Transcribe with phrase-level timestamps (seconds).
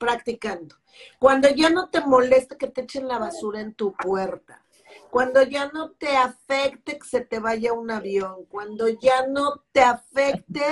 [0.00, 0.74] practicando.
[1.20, 4.64] Cuando ya no te molesta que te echen la basura en tu puerta.
[5.10, 8.46] Cuando ya no te afecte que se te vaya un avión.
[8.46, 10.62] Cuando ya no te afecte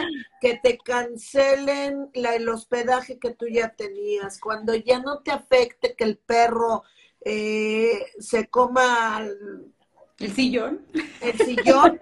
[0.41, 4.41] que te cancelen la, el hospedaje que tú ya tenías.
[4.41, 6.83] Cuando ya no te afecte que el perro
[7.21, 9.29] eh, se coma
[10.19, 10.85] el sillón.
[11.21, 11.99] El sillón.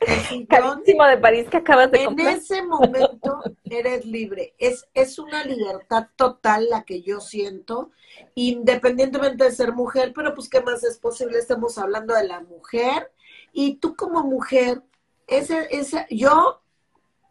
[0.00, 0.82] El sillón.
[0.84, 4.54] de París que acabas de en En ese momento eres libre.
[4.58, 7.90] Es, es una libertad total la que yo siento,
[8.34, 13.12] independientemente de ser mujer, pero pues qué más es posible, estamos hablando de la mujer.
[13.52, 14.82] Y tú como mujer,
[15.26, 16.62] ese, ese, yo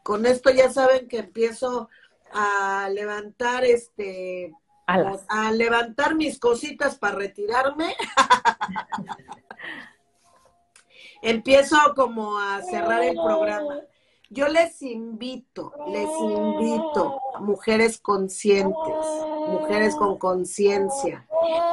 [0.04, 1.90] con esto ya saben que empiezo
[2.32, 4.54] a levantar este
[4.88, 7.96] a levantar mis cositas para retirarme.
[11.26, 13.82] Empiezo como a cerrar el programa.
[14.30, 19.06] Yo les invito, les invito, mujeres conscientes,
[19.48, 21.28] mujeres con conciencia,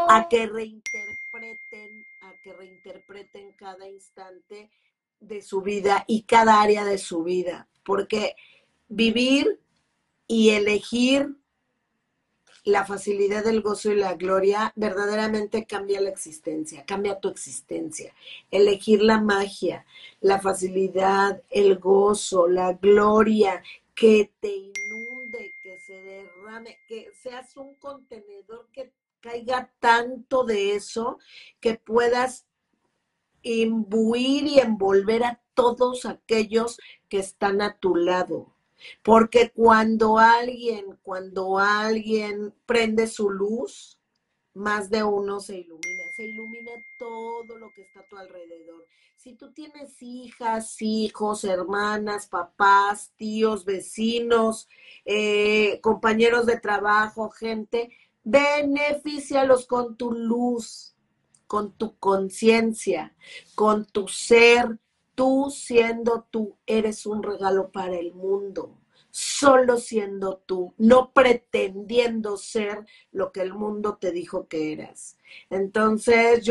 [0.08, 4.70] a que reinterpreten, a que reinterpreten cada instante
[5.20, 8.36] de su vida y cada área de su vida, porque
[8.88, 9.60] vivir
[10.26, 11.36] y elegir
[12.64, 18.14] la facilidad del gozo y la gloria verdaderamente cambia la existencia, cambia tu existencia.
[18.50, 19.84] Elegir la magia,
[20.20, 23.62] la facilidad, el gozo, la gloria,
[23.94, 31.18] que te inunde, que se derrame, que seas un contenedor que caiga tanto de eso
[31.60, 32.46] que puedas
[33.42, 38.52] imbuir y envolver a todos aquellos que están a tu lado
[39.02, 43.98] porque cuando alguien, cuando alguien prende su luz,
[44.54, 48.86] más de uno se ilumina, se ilumina todo lo que está a tu alrededor.
[49.16, 54.68] Si tú tienes hijas, hijos, hermanas, papás, tíos, vecinos,
[55.04, 57.90] eh, compañeros de trabajo, gente,
[58.24, 60.96] beneficialos con tu luz,
[61.46, 63.14] con tu conciencia,
[63.54, 64.78] con tu ser,
[65.14, 68.78] Tú siendo tú eres un regalo para el mundo,
[69.10, 75.18] solo siendo tú, no pretendiendo ser lo que el mundo te dijo que eras.
[75.50, 76.50] Entonces yo